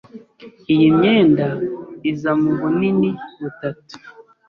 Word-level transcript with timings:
Iyi 0.73 0.87
myenda 0.97 1.47
iza 2.11 2.31
mu 2.41 2.51
bunini 2.59 3.09
butatu. 3.39 3.95